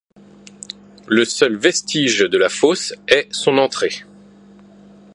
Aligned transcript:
Le 1.07 1.25
seul 1.25 1.55
vestige 1.57 2.21
de 2.21 2.37
la 2.39 2.49
fosse 2.49 2.95
est 3.07 3.27
son 3.31 3.59
entrée. 3.59 4.03